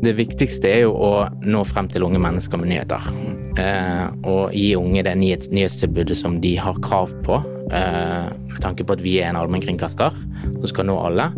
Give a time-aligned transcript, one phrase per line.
[0.00, 1.12] Det viktigste er jo å
[1.44, 3.04] nå frem til unge mennesker med nyheter.
[3.60, 7.36] Eh, og gi unge det nyhets nyhetstilbudet som de har krav på.
[7.68, 10.16] Eh, med tanke på at vi er en allmennkringkaster
[10.46, 11.28] som skal nå alle.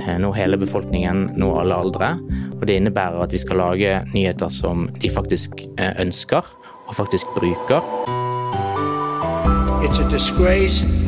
[0.00, 2.14] Eh, nå hele befolkningen, nå alle aldre.
[2.56, 6.48] Og det innebærer at vi skal lage nyheter som de faktisk eh, ønsker,
[6.88, 7.84] og faktisk bruker.
[9.84, 11.05] It's a disgrace.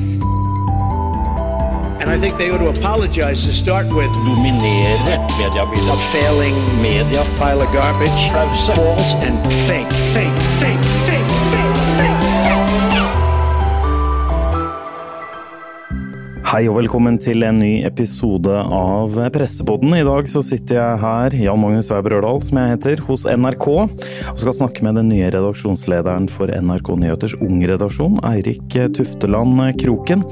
[4.24, 5.92] Dominere mediebildet.
[5.92, 8.72] A failing Media pile of garbage, Pause.
[8.72, 9.36] false and
[9.68, 12.24] fake, fake, fake, fake, fake, fake.
[16.48, 19.92] Hei og velkommen til en ny episode av Pressepodden.
[19.98, 23.68] I dag så sitter jeg her, Jan Magnus Weiber Ørdal, som jeg heter, hos NRK,
[23.68, 28.64] og skal snakke med den nye redaksjonslederen for NRK Nyheters ungredaksjon, Eirik
[28.96, 30.24] Tufteland Kroken.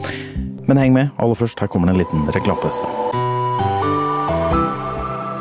[0.67, 2.87] Men heng med, aller først, her kommer det en liten reklamepause.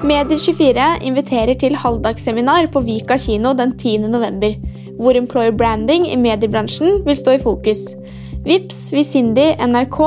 [0.05, 3.97] Medier24 inviterer til halvdagsseminar på Vika kino den 10.
[4.13, 4.53] november,
[4.99, 7.87] hvor employer branding i mediebransjen vil stå i fokus.
[8.45, 9.99] Vips, Visindi, NRK,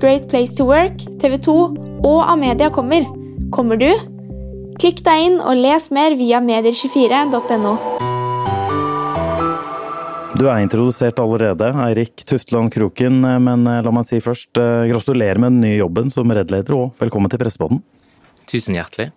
[0.00, 1.56] Great Place to Work, TV 2
[2.04, 3.08] og Amedia kommer.
[3.52, 3.88] Kommer du?
[4.76, 8.05] Klikk deg inn og les mer via medier24.no.
[10.36, 15.40] Du er introdusert allerede, Eirik Tufteland Kroken, men eh, la meg si først eh, gratulerer
[15.40, 17.80] med den nye jobben som redleder, og velkommen til Pressepodden.
[18.50, 19.08] Tusen hjertelig.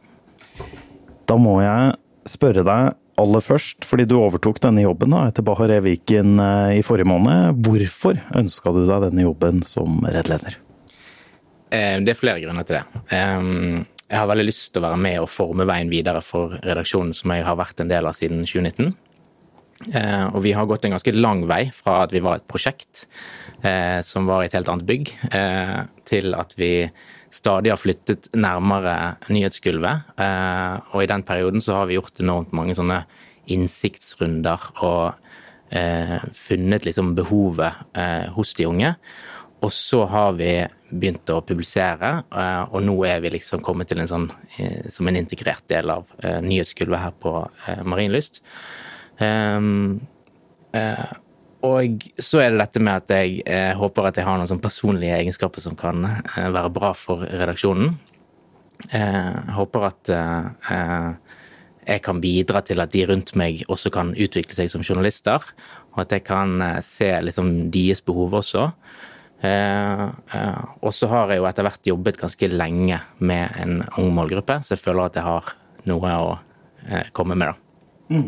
[1.28, 1.98] Da må jeg
[2.30, 5.82] spørre deg aller først, fordi du overtok denne jobben da, etter Bahareh.
[5.90, 7.60] Viken eh, i forrige måned.
[7.68, 10.56] Hvorfor ønska du deg denne jobben som redleder?
[11.76, 13.04] Eh, Det er flere grunner til det.
[13.12, 17.12] Eh, Jeg har veldig lyst til å være med og forme veien videre for redaksjonen
[17.14, 18.96] som jeg har vært en del av siden 2019.
[19.88, 23.06] Eh, Og vi har gått en ganske lang vei fra at vi var et prosjekt
[23.64, 26.90] eh, som var i et helt annet bygg, eh, til at vi
[27.32, 30.16] stadig har flyttet nærmere nyhetsgulvet.
[30.18, 33.04] Og i den perioden så har vi gjort enormt mange sånne
[33.54, 35.14] innsiktsrunder og
[36.34, 38.96] funnet liksom behovet eh, hos de unge.
[39.62, 40.50] Og så har vi
[40.90, 42.24] begynt å publisere,
[42.72, 44.28] og nå er vi liksom kommet til en sånn
[44.90, 46.10] som en integrert del av
[46.42, 47.36] nyhetsgulvet her på
[47.86, 48.42] Marienlyst.
[49.20, 50.00] Ehm,
[50.76, 51.10] uh,
[51.66, 54.62] og så er det dette med at jeg eh, håper at jeg har noen sånn
[54.64, 57.98] personlige egenskaper som kan eh, være bra for redaksjonen.
[58.88, 61.10] Eh, Jeg håper at eh, eh,
[61.90, 65.44] jeg kan bidra til at de rundt meg også kan utvikle seg som journalister,
[65.92, 68.68] og at jeg kan se liksom deres behov også.
[69.42, 74.76] Og så har jeg jo etter hvert jobbet ganske lenge med en ung målgruppe, så
[74.76, 75.50] jeg føler at jeg har
[75.90, 76.30] noe å
[77.18, 78.20] komme med, da.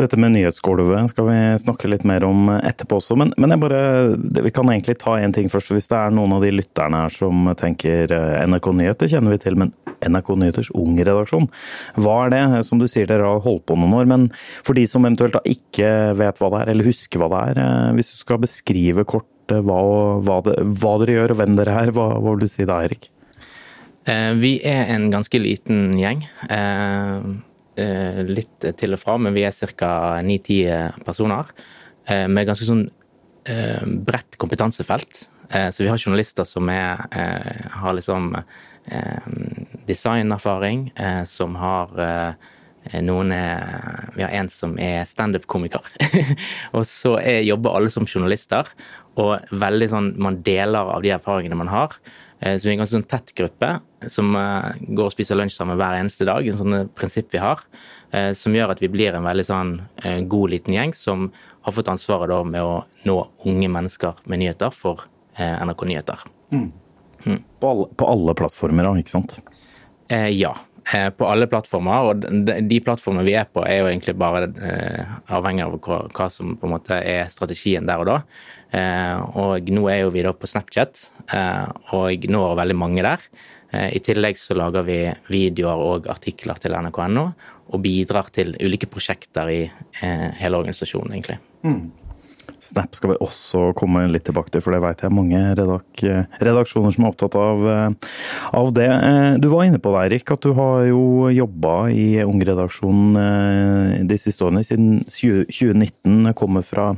[0.00, 3.80] Dette med nyhetsgulvet skal vi snakke litt mer om etterpå også, men, men bare,
[4.16, 5.74] vi kan egentlig ta en ting først.
[5.76, 9.40] Hvis det er noen av de lytterne her som tenker eh, NRK Nyheter kjenner vi
[9.42, 11.50] til, men NRK Nyheters ungredaksjon,
[12.00, 12.40] hva er det?
[12.70, 14.24] Som du sier, dere har holdt på noen år, men
[14.64, 17.62] for de som eventuelt da ikke vet hva det er, eller husker hva det er,
[17.66, 19.82] eh, hvis du skal beskrive kort eh, hva,
[20.24, 22.80] hva, det, hva dere gjør og hvem dere er, hva, hva vil du si da,
[22.86, 23.10] Eirik?
[24.08, 26.24] Eh, Vi er en ganske liten gjeng.
[27.80, 30.20] Eh, Litt til og fra, men vi er ca.
[30.24, 31.52] 9-10 personer.
[32.06, 32.88] eh, Med ganske sånn
[33.46, 35.28] eh, bredt kompetansefelt.
[35.50, 37.00] Så vi har journalister som er,
[37.74, 38.36] har liksom
[39.88, 40.92] designerfaring,
[41.26, 41.90] som har
[43.02, 45.82] noen er, Vi har en som er standup-komiker.
[46.76, 48.70] og så er, jobber alle som journalister.
[49.18, 51.98] Og veldig sånn, man deler av de erfaringene man har.
[52.40, 55.56] Eh, Så vi er en ganske sånn tett gruppe som eh, går og spiser lunsj
[55.58, 56.46] sammen hver eneste dag.
[56.48, 57.60] En sånn prinsipp vi har.
[58.12, 59.74] eh, Som gjør at vi blir en veldig sånn
[60.28, 61.30] god liten gjeng som
[61.62, 65.04] har fått ansvaret da med å nå unge mennesker med nyheter for
[65.38, 66.18] NRK Nyheter.
[67.60, 69.38] På alle, på alle plattformer, da, ikke sant?
[70.08, 70.54] Eh, ja,
[70.92, 72.08] eh, på alle plattformer.
[72.10, 76.00] Og de, de plattformene vi er på, er jo egentlig bare eh, avhengig av hva,
[76.16, 78.16] hva som på en måte er strategien der og da.
[78.70, 83.24] Eh, og nå er jo vi da på Snapchat, eh, og når veldig mange der.
[83.72, 85.00] Eh, I tillegg så lager vi
[85.30, 87.26] videoer og artikler til nrk.no,
[87.70, 89.60] og bidrar til ulike prosjekter i
[90.02, 91.38] hele organisasjonen, egentlig.
[92.60, 96.02] Snap skal vi også komme litt tilbake til, for det vet jeg mange redak
[96.44, 98.10] redaksjoner som er opptatt av, eh,
[98.60, 98.88] av det.
[98.90, 104.04] Eh, Du var inne på det, Eirik, at du har jo jobba i Ungredaksjonen eh,
[104.04, 104.64] de siste årene.
[104.66, 106.94] Siden 2019 kommer fra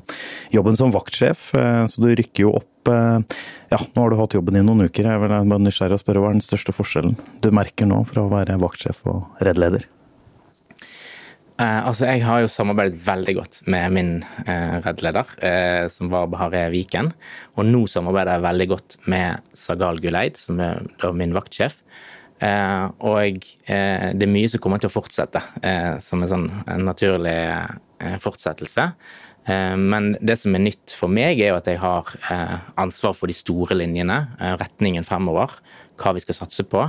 [0.51, 4.63] jobben som vaktsjef, så du rykker jo opp Ja, nå har du hatt jobben i
[4.67, 5.07] noen uker.
[5.07, 8.25] Jeg er bare nysgjerrig å spørre hva er den største forskjellen du merker nå fra
[8.27, 9.87] å være vaktsjef og reddleder?
[11.63, 14.13] Eh, altså, jeg har jo samarbeidet veldig godt med min
[14.49, 17.13] eh, reddleder, eh, som var Bahareh Viken.
[17.55, 20.81] Og nå samarbeider jeg veldig godt med Sagal Guleid, som er
[21.15, 21.77] min vaktsjef.
[22.43, 26.49] Eh, og eh, det er mye som kommer til å fortsette, eh, som en sånn
[26.65, 28.89] en naturlig eh, fortsettelse.
[29.47, 32.11] Eh, Men det som er nytt for meg, er jo at jeg har
[32.81, 34.19] ansvar for de store linjene,
[34.59, 35.55] retningen fremover,
[36.01, 36.89] hva vi skal satse på.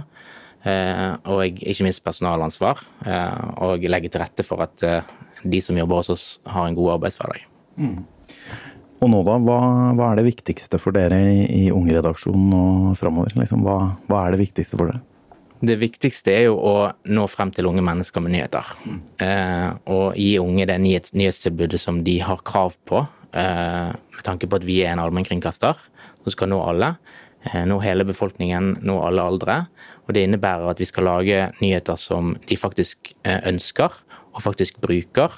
[0.64, 2.84] Eh, Og ikke minst personalansvar.
[3.06, 5.02] eh, Og legge til rette for at eh,
[5.44, 7.42] de som jobber hos oss, har en god arbeidshverdag.
[9.04, 9.58] Og nå da, hva,
[9.98, 13.34] hva er det viktigste for dere i, i Ung-redaksjonen og framover?
[13.36, 15.02] Liksom, hva, hva er det viktigste for dere?
[15.64, 16.76] Det viktigste er jo å
[17.08, 18.72] nå frem til unge mennesker med nyheter.
[19.24, 23.04] Eh, og gi unge det nyhets nyhetstilbudet som de har krav på,
[23.36, 25.76] eh, med tanke på at vi er en allmennkringkaster
[26.24, 26.94] som skal nå alle.
[27.44, 29.58] Eh, nå hele befolkningen, nå alle aldre.
[30.08, 33.98] Og det innebærer at vi skal lage nyheter som de faktisk eh, ønsker
[34.34, 35.36] og faktisk bruker.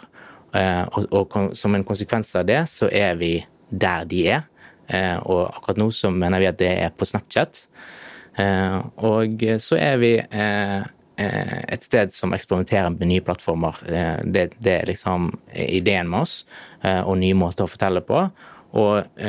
[0.55, 3.33] Eh, og, som en konsekvens av det, så er vi
[3.69, 4.51] der de er.
[5.25, 7.63] Og akkurat nå så mener vi at det er på Snapchat.
[9.01, 13.79] Og så er vi et sted som eksperimenterer med nye plattformer.
[14.21, 16.35] Det, det er liksom ideen med oss,
[16.85, 18.27] og nye måter å fortelle på.
[18.77, 19.25] Og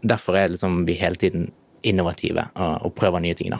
[0.00, 1.50] derfor er liksom vi hele tiden
[1.82, 3.50] innovative og, og prøver nye ting.
[3.50, 3.58] da.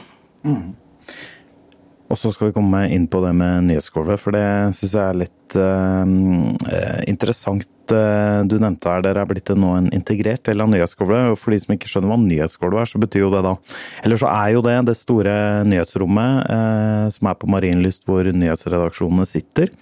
[2.09, 4.45] Og så skal vi komme inn på det med nyhetsgulvet, for det
[4.77, 6.05] syns jeg er litt uh,
[7.09, 7.67] interessant.
[7.89, 11.37] Eh, Du nevnte her dere er blitt nå en integrert del av nyhetsgulvet.
[11.41, 13.55] For de som ikke skjønner hva nyhetsgulvet er, så betyr jo det da
[14.05, 15.33] Eller så er jo det det store
[15.69, 19.73] nyhetsrommet uh, som er på Marienlyst, hvor nyhetsredaksjonene sitter.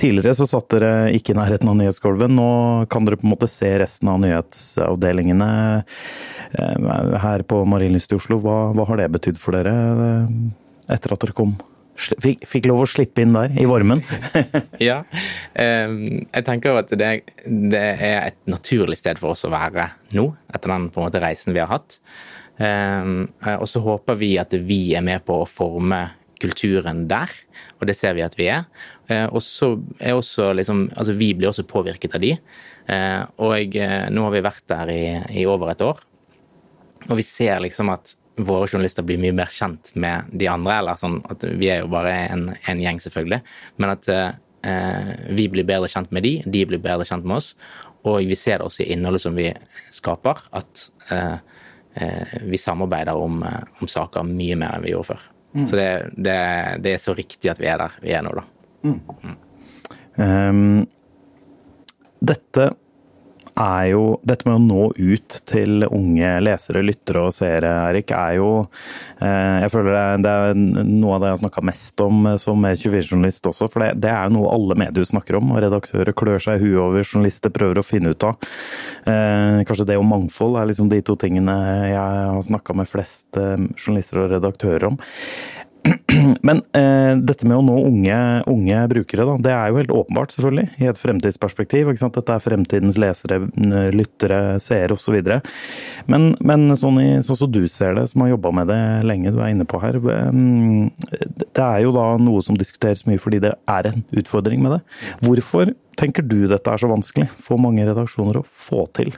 [0.00, 2.32] Tidligere så satt dere ikke i nærheten av nyhetsgulvet.
[2.32, 2.50] Nå
[2.92, 5.52] kan dere på en måte se resten av nyhetsavdelingene
[5.82, 8.40] uh, her på Marienlyst i Oslo.
[8.44, 9.76] Hva, hva har det betydd for dere?
[10.90, 11.54] Etter at dere kom?
[11.92, 14.00] Fikk, fikk lov å slippe inn der, i varmen?
[14.82, 15.02] Ja.
[15.54, 17.10] jeg tenker at det,
[17.44, 21.60] det er et naturlig sted for oss å være nå, etter den måte reisen vi
[21.62, 22.00] har hatt.
[22.62, 26.04] Eh, og så håper vi at vi er med på å forme
[26.42, 27.30] kulturen der,
[27.78, 28.66] og det ser vi at vi er.
[29.08, 32.34] Eh, og så er også liksom Altså, vi blir også påvirket av de.
[32.90, 33.78] Eh, og
[34.10, 35.04] nå har vi vært der i,
[35.42, 36.02] i over et år.
[37.08, 40.78] Og vi ser liksom at våre journalister blir mye mer kjent med de andre.
[40.78, 43.42] eller sånn at Vi er jo bare en, en gjeng, selvfølgelig.
[43.76, 47.52] Men at eh, vi blir bedre kjent med de, de blir bedre kjent med oss.
[48.08, 49.50] Og vi ser det også i innholdet som vi
[49.94, 51.36] skaper, at eh,
[51.94, 55.28] eh, vi samarbeider om, eh, om saker mye mer enn vi gjorde før.
[55.68, 56.38] Så det, det,
[56.80, 58.46] det er så riktig at vi er der vi er nå, da.
[60.24, 60.86] Ehm,
[62.24, 62.70] dette
[63.58, 68.36] er jo Dette med å nå ut til unge lesere, lyttere og seere, Erik, er
[68.38, 68.48] jo
[69.20, 72.38] eh, Jeg føler det er, er noe av det jeg har snakka mest om eh,
[72.42, 73.68] som 24-journalist også.
[73.72, 76.66] For det, det er jo noe alle medier snakker om, og redaktører klør seg i
[76.66, 78.52] huet over, journalister prøver å finne ut av.
[79.08, 81.56] Eh, kanskje det og mangfold er liksom de to tingene
[81.92, 85.00] jeg har snakka med flest journalister og redaktører om.
[86.46, 88.16] Men eh, dette med å nå unge,
[88.50, 91.90] unge brukere, da, det er jo helt åpenbart, selvfølgelig, i et fremtidsperspektiv.
[91.98, 93.40] Dette er fremtidens lesere,
[93.94, 95.18] lyttere, seere osv.
[96.12, 99.40] Men, men sånn, sånn som du ser det, som har jobba med det lenge, du
[99.42, 99.98] er inne på her.
[99.98, 100.30] eh,
[101.42, 104.80] Det er jo da noe som diskuteres mye fordi det er en utfordring med det.
[105.26, 109.12] Hvorfor tenker du dette er så vanskelig for mange redaksjoner å få til?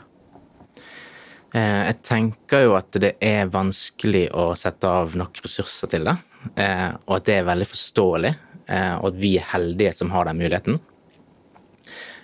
[1.55, 6.17] Eh, Jeg tenker jo at det er vanskelig å sette av nok ressurser til det,
[6.55, 8.35] og at det er veldig forståelig,
[8.69, 10.81] eh, og at vi er heldige som har den muligheten.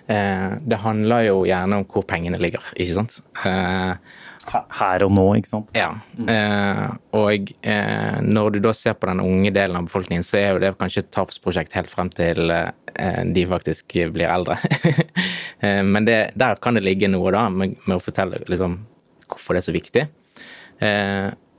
[0.07, 3.21] Eh, Det handler jo gjerne om hvor pengene ligger, ikke sant?
[3.45, 3.95] Eh,
[4.51, 5.69] Her og nå, ikke sant?
[5.77, 5.91] Ja.
[6.17, 10.47] Eh, og eh, når du da ser på den unge delen av befolkningen, så er
[10.49, 14.57] jo det kanskje et tapsprosjekt helt frem til eh, de faktisk blir eldre.
[15.63, 18.79] eh, men det, der kan det ligge noe da, med, med å fortelle liksom,
[19.29, 20.07] hvorfor det er så viktig.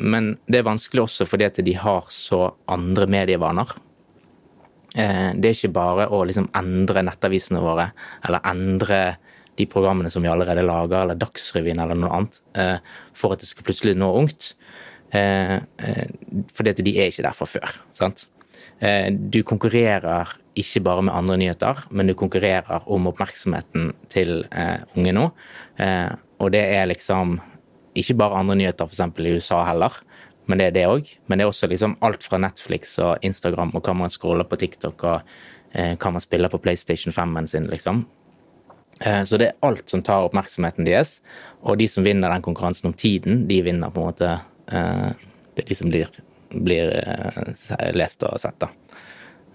[0.02, 3.70] Men det er vanskelig også fordi at de har så andre medievaner.
[4.96, 7.90] Eh, det er ikke bare å liksom endre nettavisene våre,
[8.26, 9.00] eller endre
[9.56, 12.76] de programmene som vi allerede lager, eller Dagsrevyen eller noe annet, eh,
[13.16, 14.54] for at det skal plutselig nå ungt.
[15.12, 15.58] Eh,
[16.56, 17.80] fordi at de er ikke der fra før.
[17.92, 18.28] sant?
[18.80, 24.44] Du konkurrerer ikke bare med andre nyheter, men du konkurrerer om oppmerksomheten til
[24.96, 25.30] unge nå.
[26.40, 27.40] Og det er liksom
[27.98, 29.00] ikke bare andre nyheter, f.eks.
[29.20, 29.98] i USA heller,
[30.48, 31.10] men det er det òg.
[31.28, 34.58] Men det er også liksom alt fra Netflix og Instagram og hva man scroller på
[34.58, 35.20] TikTok og
[35.74, 38.04] eh, hva man spiller på PlayStation 5-en sin, liksom.
[39.00, 41.20] Eh, Så det er alt som tar oppmerksomheten deres.
[41.62, 44.32] Og de som vinner den konkurransen om tiden, de vinner på en måte
[44.72, 45.10] eh,
[45.54, 46.08] Det er de som blir,
[46.50, 46.90] blir
[47.92, 48.70] lest og sett, da.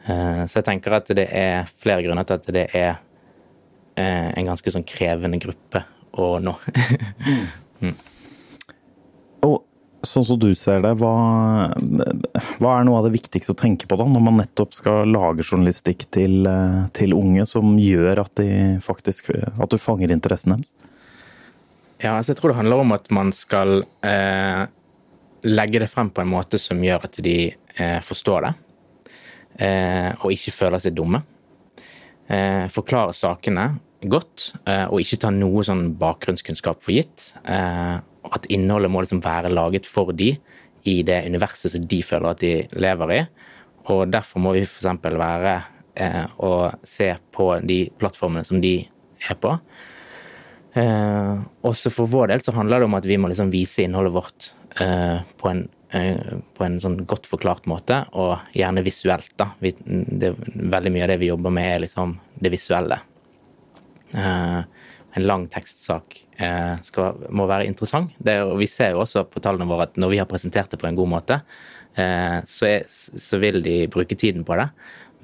[0.07, 2.99] Så jeg tenker at det er flere grunner til at det er
[3.97, 5.81] en ganske sånn krevende gruppe
[6.15, 6.53] å nå.
[7.81, 7.97] Og
[10.09, 11.13] sånn som du ser det, hva,
[12.57, 15.45] hva, er noe av det viktigste å tenke på da, når man nettopp skal lage
[15.45, 20.73] journalistikk til, eh, til unge, som gjør at, de faktisk, at du fanger interessen deres?
[21.97, 24.67] Ja, altså jeg tror det handler om at man skal eh,
[25.47, 28.53] legge det frem på en måte som gjør at de eh, forstår det,
[29.65, 31.23] eh, og ikke føler seg dumme.
[32.27, 33.69] Eh, forklare sakene
[34.05, 37.31] godt, eh, og ikke ta noe sånn bakgrunnskunnskap for gitt.
[38.35, 40.33] At innholdet må liksom være laget for de
[40.87, 43.21] i det universet som de føler at de lever i.
[43.91, 44.87] Og derfor må vi f.eks.
[45.03, 45.55] være
[45.95, 48.79] eh, og se på de plattformene som de
[49.29, 49.55] er på.
[50.77, 51.33] Eh,
[51.67, 54.51] også for vår del så handler det om at vi må liksom vise innholdet vårt
[54.81, 55.65] eh, på en
[55.95, 59.31] eh, på en sånn godt forklart måte, og gjerne visuelt.
[59.39, 59.51] da.
[59.63, 62.99] Vi, det, veldig mye av det vi jobber med, er liksom det visuelle.
[64.13, 64.59] Eh,
[65.17, 68.13] en lang tekstsak eh, skal, må være interessant.
[68.21, 70.89] Og vi ser jo også på tallene våre at når vi har presentert det på
[70.89, 71.41] en god måte,
[71.97, 74.69] eh, så, er, så vil de bruke tiden på det.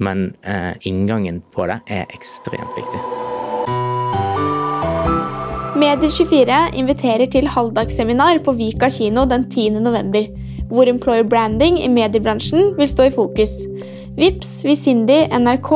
[0.03, 0.31] Men
[0.89, 3.01] inngangen på det er ekstremt viktig.
[5.77, 9.83] Medier24 inviterer til halvdagsseminar på Vika kino den 10.
[9.85, 10.25] november,
[10.73, 13.53] hvor employer branding i mediebransjen vil stå i fokus.
[14.17, 15.71] Vips, Visindi, NRK,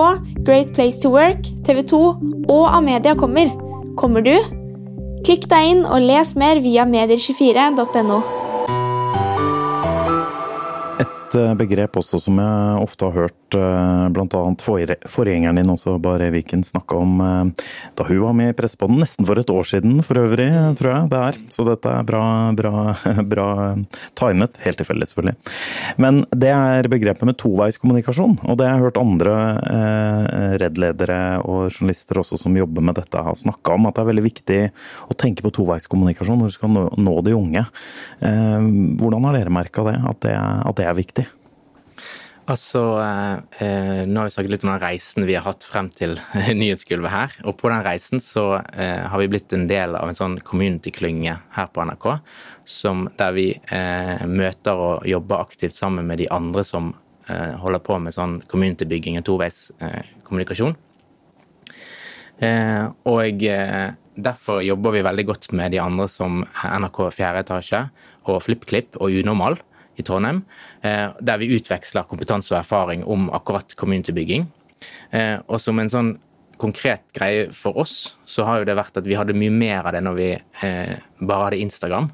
[0.45, 2.03] Great Place to Work, TV 2
[2.49, 3.66] og Amedia kommer.
[3.97, 4.35] Kommer du?
[5.25, 8.21] Klikk deg inn og les mer via medier24.no.
[11.27, 14.41] Et eh, begrep også som jeg ofte har hørt eh, bl.a.
[15.11, 17.65] forgjengeren din også, Bare Viken, snakke om eh,
[17.99, 20.47] da hun var med i Pressepodden, nesten for et år siden for øvrig,
[20.79, 21.39] tror jeg det er.
[21.51, 22.21] Så dette er bra,
[22.55, 22.71] bra,
[23.33, 23.47] bra
[24.15, 24.55] timet.
[24.63, 25.35] Helt tilfeldig, selvfølgelig.
[25.99, 29.35] Men det er begrepet med toveiskommunikasjon, og det har jeg hørt andre
[30.61, 33.89] reddledere og journalister også som jobber med dette, har snakka om.
[33.89, 34.61] At det er veldig viktig
[35.11, 37.65] å tenke på toveiskommunikasjon når du skal nå de unge.
[38.21, 40.23] Hvordan har dere merka det, at
[40.77, 41.26] det, er viktig?
[42.47, 42.79] Altså,
[43.59, 46.15] eh, Nå har vi snakket litt om den reisen vi har hatt frem til
[46.61, 47.35] nyhetsgulvet her.
[47.43, 51.35] Og på den reisen så eh, har vi blitt en del av en sånn community-klynge
[51.57, 52.07] her på NRK.
[52.67, 56.93] Som, der vi eh, møter og jobber aktivt sammen med de andre som
[57.27, 60.79] eh, holder på med sånn community-bygging og toveiskommunikasjon.
[62.47, 67.87] Eh, og eh, derfor jobber vi veldig godt med de andre som NRK 4 etasje
[68.27, 69.59] og FlippKlipp og Unormal
[69.97, 70.43] i Trondheim,
[70.81, 74.47] eh, der vi utveksler kompetanse og erfaring om akkurat communitybygging.
[75.11, 76.13] Eh, og som en sånn
[76.61, 79.93] konkret greie for oss, så har jo det vært at vi hadde mye mer av
[79.93, 82.09] det når vi eh, bare hadde Instagram.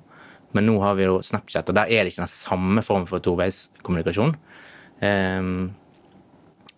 [0.54, 3.24] Men nå har vi jo Snapchat, og der er det ikke den samme formen for
[3.24, 4.36] toveiskommunikasjon.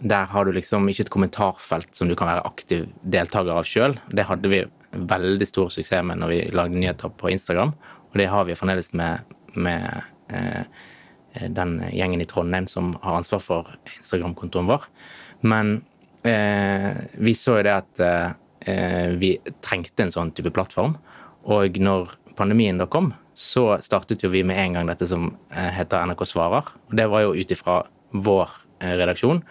[0.06, 3.98] Der har du liksom ikke et kommentarfelt som du kan være aktiv deltaker av sjøl.
[4.16, 4.62] Det hadde vi
[4.96, 7.74] veldig stor suksess med når vi lagde nyheter på Instagram,
[8.12, 10.64] og det har vi fremdeles med, med eh,
[11.50, 14.88] den gjengen i Trondheim som har ansvar for Instagram-kontoen vår.
[15.46, 15.78] Men
[16.24, 20.98] eh, vi så jo det at eh, vi trengte en sånn type plattform.
[21.46, 25.72] Og når pandemien da kom, så startet jo vi med en gang dette som eh,
[25.76, 26.72] heter NRK Svarer.
[26.90, 27.82] Og det var jo ut ifra
[28.16, 29.44] vår eh, redaksjon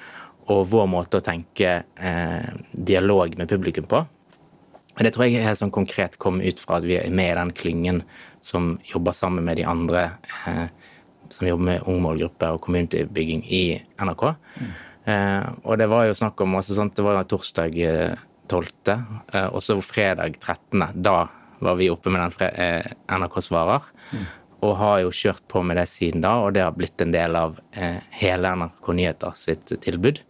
[0.52, 4.02] og vår måte å tenke eh, dialog med publikum på.
[4.94, 7.52] Det tror jeg helt sånn konkret kom ut fra at vi er med i den
[7.56, 8.02] klyngen
[8.44, 10.04] som jobber sammen med de andre
[10.46, 10.68] eh,
[11.30, 13.64] som jobber med ung målgruppe og communitybygging i
[14.00, 14.24] NRK.
[14.60, 14.74] Mm.
[15.04, 17.74] Eh, og det var jo snakk om altså, sant, Det var torsdag
[18.48, 18.68] 12.,
[19.32, 20.84] eh, og så fredag 13.
[20.94, 21.18] Da
[21.64, 23.88] var vi oppe med den eh, NRK Svarer.
[24.12, 24.26] Mm.
[24.64, 27.36] Og har jo kjørt på med det siden da, og det har blitt en del
[27.36, 30.22] av eh, hele NRK Nyheter sitt tilbud.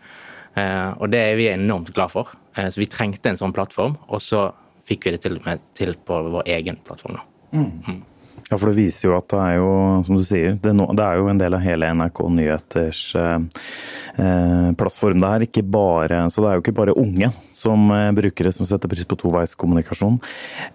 [0.55, 2.35] Eh, og det er vi enormt glad for.
[2.57, 4.49] Eh, så vi trengte en sånn plattform, og så
[4.89, 7.19] fikk vi det til, med, til på vår egen plattform.
[7.19, 7.31] nå.
[7.55, 8.03] Mm.
[8.51, 9.69] Ja, for det viser jo at det er jo,
[10.05, 13.39] som du sier, det er jo en del av hele NRK Nyheters eh,
[14.21, 15.23] eh, plattform.
[15.23, 18.69] Det er ikke bare, så det er jo ikke bare unge som eh, brukere som
[18.69, 20.21] setter pris på toveiskommunikasjon.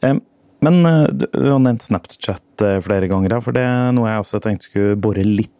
[0.01, 0.17] Eh,
[0.65, 4.41] men eh, du har nevnt Snapchat eh, flere ganger, for det er noe jeg også
[4.43, 5.53] tenkte skulle bore litt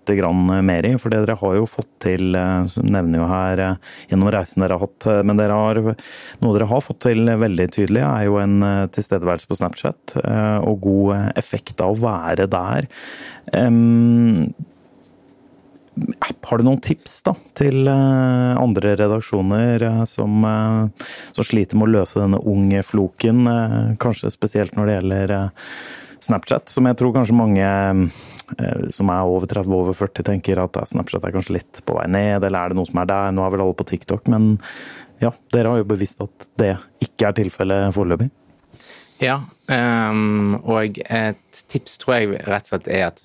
[0.66, 0.96] mer i.
[0.98, 3.62] For det dere har jo fått til, eh, nevner jo her
[4.10, 5.82] gjennom reisen dere har hatt, men dere har,
[6.42, 8.58] noe dere har fått til veldig tydelig, er jo en
[8.96, 12.90] tilstedeværelse på Snapchat og god effekt av å være der.
[16.50, 21.90] Har du noen tips da, til eh, andre redaksjoner eh, som, eh, som sliter med
[21.90, 23.44] å løse denne unge floken?
[24.02, 25.34] Kanskje spesielt når det gjelder
[26.26, 27.68] Snapchat, som jeg tror kanskje mange
[28.92, 32.42] som er over 30, over 40 tenker at Snapchat er kanskje litt på vei ned,
[32.42, 33.32] eller er det noe som er der?
[33.36, 34.56] Nå er vel alle på TikTok, men
[35.22, 36.74] ja, dere har jo bevisst at det
[37.06, 38.32] ikke er tilfellet foreløpig?
[39.22, 39.38] Ja,
[39.72, 43.24] ehm, og et tips tror jeg rett og slett er at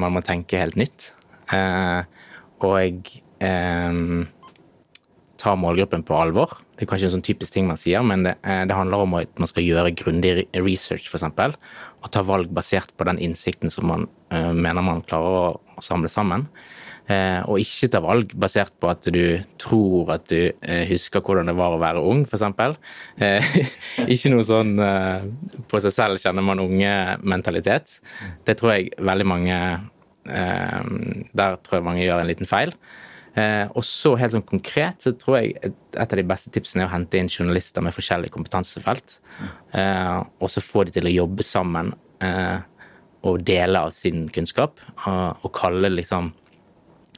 [0.00, 1.12] man må tenke helt nytt.
[1.52, 2.04] Eh,
[2.64, 3.12] og
[3.44, 4.00] eh,
[5.44, 6.60] ta målgruppen på alvor.
[6.74, 9.18] Det er kanskje en sånn typisk ting man sier, men det, eh, det handler om
[9.20, 11.58] at man skal gjøre grundig re- research, f.eks.
[12.04, 16.08] Og ta valg basert på den innsikten som man eh, mener man klarer å, samle
[16.08, 16.46] sammen.
[17.10, 21.50] Eh, og ikke ta valg basert på at du tror at du eh, husker hvordan
[21.50, 22.78] det var å være ung, f.eks.
[23.20, 23.58] Eh,
[24.14, 25.26] ikke noe sånn eh,
[25.68, 27.98] på seg selv kjenner man unge-mentalitet.
[28.46, 29.58] Det tror jeg veldig mange
[30.24, 32.72] Der tror jeg mange gjør en liten feil.
[33.34, 36.86] Eh, og så helt sånn konkret så tror jeg et, av de beste tipsene er
[36.86, 39.18] å hente inn journalister med forskjellige kompetansefelt.
[39.74, 41.90] Eh, og så få de til å jobbe sammen
[42.22, 42.60] eh,
[43.26, 44.78] og dele av sin kunnskap.
[45.08, 46.32] Og, kalle liksom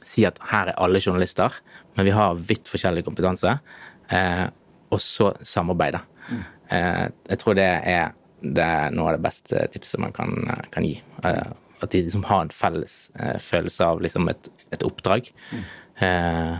[0.07, 1.51] Si at her er alle journalister,
[1.97, 3.57] men vi har vidt forskjellig kompetanse.
[4.15, 4.45] Eh,
[4.87, 5.99] og så samarbeide.
[6.71, 10.31] Eh, jeg tror det er, det er noe av det beste tipset man kan,
[10.71, 10.95] kan gi.
[11.81, 15.29] At de liksom har en felles eh, følelse av liksom et, et oppdrag
[16.01, 16.53] eh,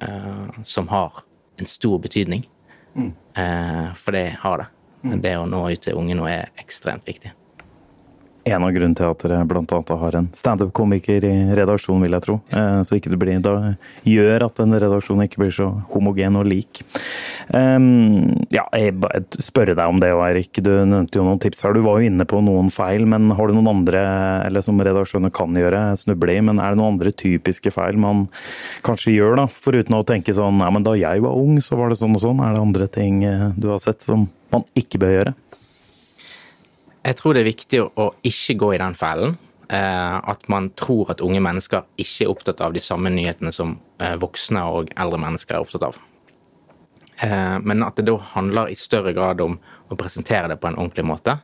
[0.00, 1.22] eh, som har
[1.58, 2.46] en stor betydning.
[3.34, 4.66] Eh, for det har det.
[5.22, 7.32] Det å nå ut til unge nå er ekstremt viktig.
[8.48, 12.36] En av grunnene til at dere annet har en standup-komiker i redaksjonen, vil jeg tro.
[12.48, 13.74] Eh, Så ikke det blir, da
[14.08, 16.80] gjør at den redaksjonen ikke blir så homogen og lik.
[17.52, 18.96] Um, ja, jeg
[19.42, 20.62] spørre deg om det, òg, Eirik.
[20.62, 21.74] Du nevnte jo noen tips her.
[21.76, 24.02] Du var jo inne på noen feil, men har du noen andre,
[24.46, 28.28] eller som redaksjoner kan gjøre, snuble i, men er det noen andre typiske feil man
[28.86, 29.46] kanskje gjør, da?
[29.52, 32.24] Foruten å tenke sånn ja, men da jeg var ung, så var det sånn og
[32.24, 32.40] sånn.
[32.46, 35.36] Er det andre ting eh, du har sett som man ikke bør gjøre?
[37.00, 39.38] Jeg tror det er viktig å ikke gå i den fellen.
[39.70, 43.76] Eh, at man tror at unge mennesker ikke er opptatt av de samme nyhetene som
[44.02, 46.00] eh, voksne og eldre mennesker er opptatt av.
[47.22, 50.78] Eh, men at det da handler i større grad om å presentere det på en
[50.78, 51.38] ordentlig måte.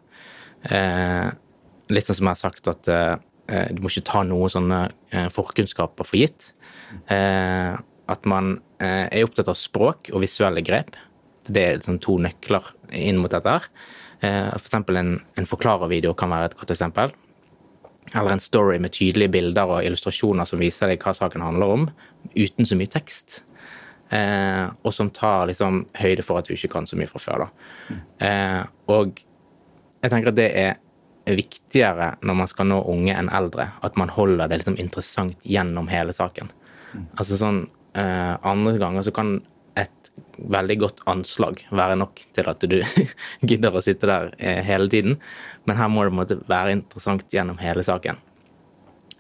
[0.67, 2.89] Litt sånn som jeg har sagt, at
[3.71, 4.79] du må ikke ta noen sånne
[5.35, 6.49] forkunnskaper for gitt.
[7.11, 10.97] At man er opptatt av språk og visuelle grep.
[11.47, 13.59] Det er liksom to nøkler inn mot dette.
[13.59, 13.69] her.
[14.25, 17.13] Eh, For en, en forklarervideo kan være et godt eksempel.
[18.15, 21.89] Eller en story med tydelige bilder og illustrasjoner som viser deg hva saken handler om,
[22.37, 23.43] uten så mye tekst.
[24.15, 27.47] Eh, og som tar liksom høyde for at du ikke kan så mye fra før.
[27.47, 27.97] da.
[28.27, 28.63] Eh,
[28.95, 29.19] og
[30.03, 30.77] jeg tenker at det er
[31.27, 35.91] viktigere når man skal nå unge enn eldre, at man holder det liksom interessant gjennom
[35.91, 36.53] hele saken.
[37.19, 37.65] Altså sånn,
[37.99, 39.41] eh, Andre ganger så kan
[40.37, 42.77] veldig godt anslag være nok til at du
[43.49, 45.19] gidder å sitte der eh, hele tiden.
[45.69, 48.21] Men her må det måtte være interessant gjennom hele saken.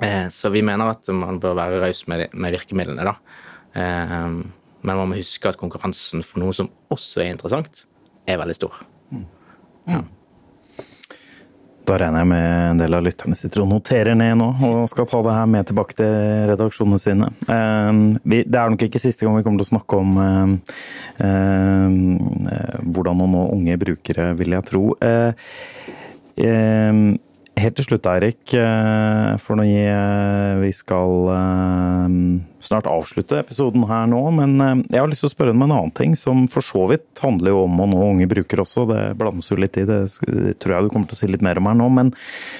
[0.03, 3.17] Eh, så vi mener at man bør være raus med, med virkemidlene, da.
[3.77, 4.29] Eh,
[4.87, 7.87] men man må huske at konkurransen for noe som også er interessant,
[8.29, 8.85] er veldig stor.
[11.87, 15.07] Da regner jeg med en del av lytterne sitter og noterer ned nå, og skal
[15.07, 16.15] ta det her med tilbake til
[16.51, 17.29] redaksjonene sine.
[17.47, 20.75] Eh, det er nok ikke siste gang vi kommer til å snakke om eh,
[21.29, 24.85] eh, hvordan å nå unge brukere, vil jeg tro.
[27.57, 32.09] Eh, eh, helt til slutt, Eirik, eh, for når vi skal eh,
[32.61, 35.73] snart avslutte episoden her nå, men eh, jeg har lyst til å spørre om en
[35.73, 38.87] annen ting, som for så vidt handler jo om å nå unge brukere også.
[38.91, 40.07] Det blandes jo litt i, det
[40.61, 41.89] tror jeg du kommer til å si litt mer om her nå.
[41.89, 42.13] Men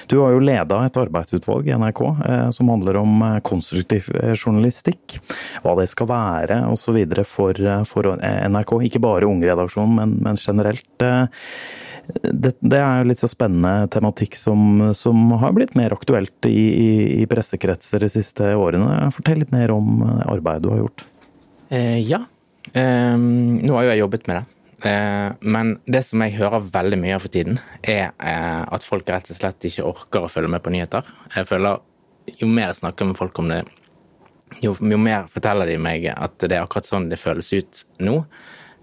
[0.09, 4.35] du har jo leda et arbeidsutvalg i NRK eh, som handler om eh, konstruktiv eh,
[4.35, 5.19] journalistikk.
[5.63, 7.03] Hva det skal være osv.
[7.27, 8.77] For, eh, for NRK.
[8.87, 11.07] Ikke bare Ungeredaksjonen, men, men generelt.
[12.07, 16.55] Det, det er jo litt så spennende tematikk som, som har blitt mer aktuelt i,
[16.55, 16.89] i,
[17.21, 19.09] i pressekretser de siste årene.
[19.15, 21.07] Fortell litt mer om eh, arbeidet du har gjort.
[21.69, 22.21] Eh, ja.
[22.71, 24.45] Eh, nå har jo jeg jobbet med det.
[24.87, 29.09] Eh, men det som jeg hører veldig mye av for tiden, er eh, at folk
[29.09, 31.07] rett og slett ikke orker å følge med på nyheter.
[31.35, 31.83] Jeg føler
[32.37, 33.61] Jo mer jeg snakker med folk om det,
[34.59, 38.17] jo, jo mer forteller de meg at det er akkurat sånn det føles ut nå.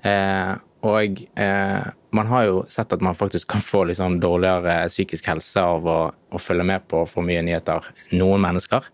[0.00, 1.84] Eh, og eh,
[2.14, 5.98] man har jo sett at man faktisk kan få liksom dårligere psykisk helse av å,
[6.14, 7.87] å følge med på for mye nyheter.
[8.14, 8.87] Noen mennesker.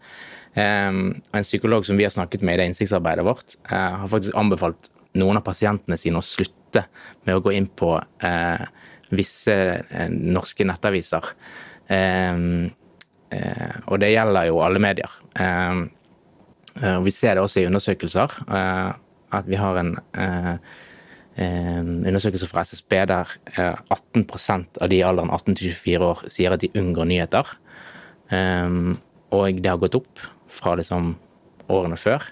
[0.54, 4.34] Um, en psykolog som vi har snakket med i det innsiktsarbeidet vårt, uh, har faktisk
[4.38, 6.86] anbefalt noen av pasientene sine å slutte
[7.26, 8.64] med å gå inn på uh,
[9.14, 11.32] visse uh, norske nettaviser.
[11.90, 12.70] Um,
[13.86, 15.12] og det gjelder jo alle medier.
[15.38, 15.84] Um,
[17.04, 19.92] vi ser det også i undersøkelser, at vi har en
[21.36, 24.26] eh, eh, undersøkelse fra SSB der eh, 18
[24.80, 27.54] av de i alderen 18 24 år sier at de unngår nyheter.
[28.30, 28.68] Eh,
[29.30, 31.14] og det har gått opp fra liksom
[31.70, 32.24] årene før.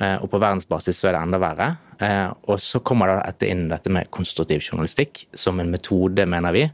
[0.00, 1.68] Eh, og på verdensbasis så er det enda verre.
[2.00, 6.54] Eh, og så kommer det etter inn dette med konstruktiv journalistikk som en metode, mener
[6.54, 6.64] vi,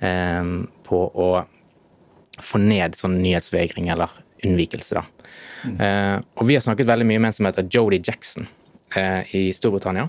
[0.00, 0.52] eh,
[0.86, 1.30] på å
[2.40, 4.10] få ned sånn nyhetsvegring eller
[4.44, 4.94] unnvikelse.
[4.94, 5.04] da.
[5.68, 8.46] Eh, og vi har snakket veldig mye med en som heter Jodie Jackson
[8.96, 10.08] eh, i Storbritannia.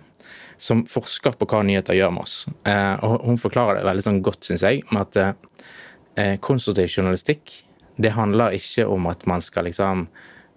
[0.62, 2.46] Som forsker på hva nyheter gjør med oss.
[2.70, 5.22] Eh, og hun forklarer det veldig sånn godt, syns jeg, med at
[6.22, 7.64] eh, konstruktiv journalistikk
[8.02, 10.08] det handler ikke om at man skal liksom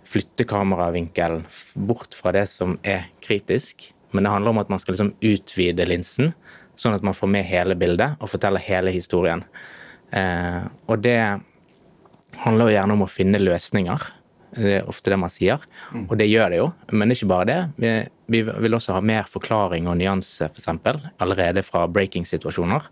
[0.08, 1.44] flytte kameravinkelen
[1.88, 5.86] bort fra det som er kritisk, men det handler om at man skal liksom utvide
[5.88, 6.34] linsen,
[6.78, 9.44] sånn at man får med hele bildet og forteller hele historien.
[10.14, 11.18] Eh, og det
[12.44, 14.10] handler jo gjerne om å finne løsninger.
[14.54, 15.62] Det er ofte det man sier,
[16.04, 16.70] og det gjør det jo.
[16.94, 17.58] Men ikke bare det.
[17.82, 17.92] Vi,
[18.30, 20.70] vi vil også ha mer forklaring og nyanse, f.eks.,
[21.18, 22.88] allerede fra breaking-situasjoner.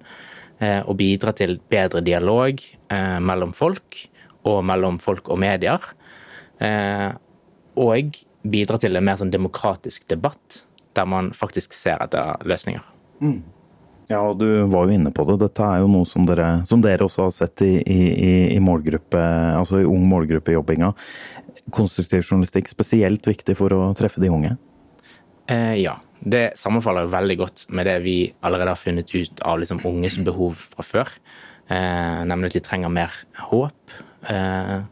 [0.62, 4.04] Eh, og bidra til bedre dialog eh, mellom folk,
[4.46, 5.88] og mellom folk og medier.
[6.62, 7.08] Eh,
[7.82, 10.62] og bidra til en mer sånn demokratisk debatt,
[10.94, 12.84] der man faktisk ser etter løsninger.
[14.10, 15.38] Ja, og du var jo inne på det.
[15.40, 19.20] Dette er jo noe som dere, som dere også har sett i, i, i målgruppe,
[19.56, 20.90] altså i ung målgruppejobbinga.
[21.70, 24.56] Konstruktiv journalistikk spesielt viktig for å treffe de unge?
[25.50, 25.98] Eh, ja.
[26.22, 30.60] Det sammenfaller veldig godt med det vi allerede har funnet ut av liksom unges behov
[30.74, 31.10] fra før.
[31.66, 33.14] Eh, nemlig at de trenger mer
[33.48, 33.94] håp
[34.30, 34.84] eh,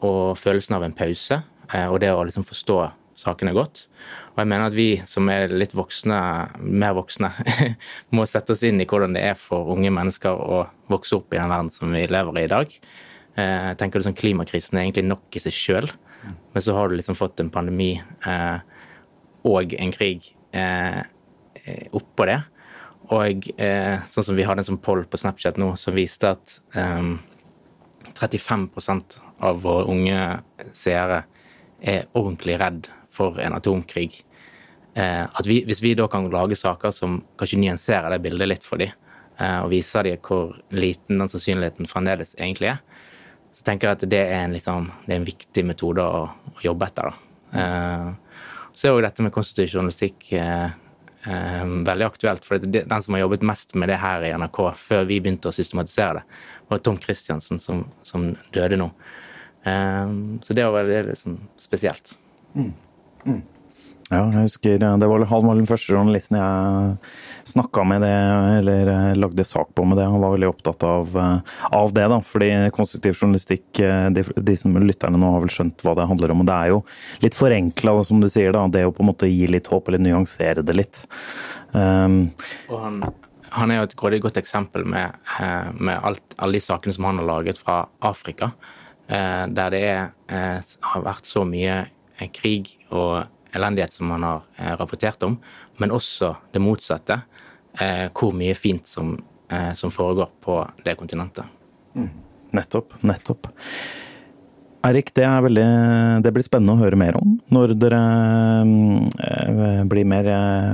[0.00, 1.42] og følelsen av en pause.
[1.72, 2.78] Eh, og det å liksom forstå
[3.22, 3.86] sakene godt.
[4.32, 6.18] Og jeg mener at vi som er litt voksne,
[6.60, 7.32] mer voksne,
[8.16, 11.40] må sette oss inn i hvordan det er for unge mennesker å vokse opp i
[11.40, 12.78] den verden som vi lever i i dag.
[13.36, 15.90] Eh, Jeg tenker liksom Klimakrisen er egentlig nok i seg sjøl,
[16.52, 18.58] men så har du liksom fått en pandemi eh,
[19.48, 21.00] og en krig eh,
[21.92, 22.42] oppå det.
[23.12, 23.48] Og
[24.08, 27.16] sånn som vi hadde en sånn poll på Snapchat nå som viste at eh,
[28.14, 30.20] 35% av våre unge
[30.76, 31.24] seere
[31.82, 34.22] er ordentlig redd for en atomkrig.
[34.94, 38.78] At vi, hvis vi da kan lage saker som kanskje nyanserer det bildet litt for
[38.78, 38.92] dem,
[39.40, 42.82] og viser dem hvor liten den sannsynligheten fremdeles egentlig er,
[43.62, 46.62] så tenker jeg at det er en, liksom, det er en viktig metode å, å
[46.64, 47.12] jobbe etter.
[47.12, 47.60] Da.
[47.62, 48.40] Eh,
[48.74, 50.72] så er jo dette med konstitutiv journalistikk eh,
[51.30, 52.42] eh, veldig aktuelt.
[52.48, 55.52] For det, den som har jobbet mest med det her i NRK før vi begynte
[55.52, 58.90] å systematisere det, var Tom Christiansen, som, som døde nå.
[59.62, 62.16] Eh, så det var veldig liksom, spesielt.
[64.12, 66.96] Ja, jeg husker eh, det var, han var den første journalisten jeg
[67.52, 68.12] snakka med det,
[68.58, 70.04] eller eh, lagde sak på med det.
[70.12, 72.18] Han var veldig opptatt av, eh, av det, da.
[72.26, 73.80] Fordi konstruktiv journalistikk,
[74.12, 76.44] de, de som lytterne nå har vel skjønt hva det handler om.
[76.44, 76.78] Og det er jo
[77.24, 78.66] litt forenkla, som du sier, da.
[78.68, 81.04] Det å på en måte gi litt håp, eller nyansere det litt.
[81.72, 82.26] Um,
[82.68, 83.02] Og han,
[83.56, 85.16] han er jo et grådig godt eksempel med,
[85.80, 88.52] med alt, alle de sakene som han har laget fra Afrika,
[89.08, 91.86] der det er, har vært så mye
[92.32, 93.24] krig og
[93.56, 95.38] elendighet som man har eh, rapportert om,
[95.80, 97.22] men også det motsatte.
[97.80, 99.16] Eh, hvor mye fint som,
[99.48, 101.44] eh, som foregår på det kontinentet.
[102.52, 102.92] Nettopp.
[103.00, 103.46] Nettopp.
[104.84, 105.66] Eirik, det, veldig,
[106.24, 108.00] det blir spennende å høre mer om når dere
[109.22, 110.26] eh, blir mer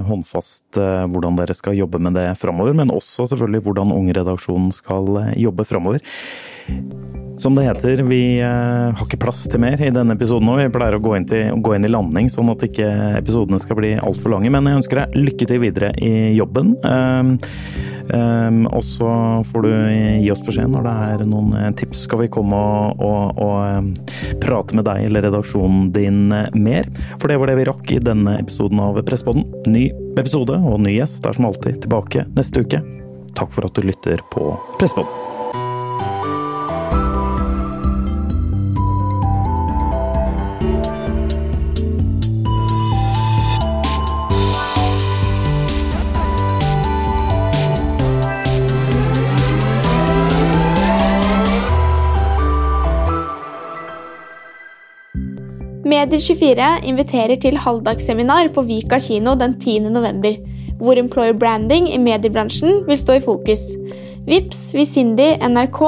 [0.09, 5.69] håndfast hvordan dere skal jobbe med det framover, men også selvfølgelig hvordan Ung-redaksjonen skal jobbe
[5.69, 6.01] framover.
[7.39, 8.47] Som det heter, vi eh,
[8.99, 11.53] har ikke plass til mer i denne episoden og Vi pleier å gå inn, til,
[11.63, 12.89] gå inn i landing, sånn at ikke
[13.21, 14.51] episodene skal bli altfor lange.
[14.51, 16.73] Men jeg ønsker deg lykke til videre i jobben.
[16.83, 17.31] Um,
[18.11, 19.13] um, og så
[19.53, 19.71] får du
[20.25, 22.03] gi oss beskjed når det er noen eh, tips.
[22.09, 23.95] Skal vi komme og, og, og um,
[24.43, 26.91] prate med deg eller redaksjonen din eh, mer?
[27.21, 29.47] For det var det vi rakk i denne episoden av Presspodden.
[29.71, 29.87] Ny
[30.19, 32.83] episode og ny gjest er som alltid tilbake neste uke.
[33.39, 34.51] Takk for at du lytter på
[34.83, 35.28] Presspodden.
[55.99, 59.91] Medier24 inviterer til halvdagsseminar på Vika kino den 10.
[59.91, 60.37] november,
[60.79, 63.65] hvor employer branding i mediebransjen vil stå i fokus.
[64.29, 65.81] Vips, Visindi, NRK,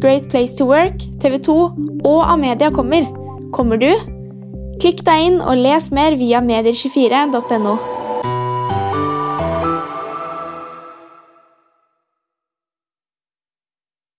[0.00, 1.58] Great Place to Work, TV 2
[2.04, 3.10] og Amedia kommer.
[3.52, 3.90] Kommer du?
[4.78, 7.97] Klikk deg inn og les mer via medier24.no.